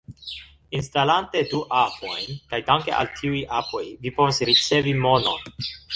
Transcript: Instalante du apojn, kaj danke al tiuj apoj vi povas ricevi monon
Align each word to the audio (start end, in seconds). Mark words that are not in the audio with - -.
Instalante 0.79 1.41
du 1.51 1.59
apojn, 1.81 2.33
kaj 2.53 2.61
danke 2.71 2.95
al 3.01 3.11
tiuj 3.19 3.43
apoj 3.61 3.85
vi 4.07 4.13
povas 4.17 4.45
ricevi 4.51 4.95
monon 5.09 5.69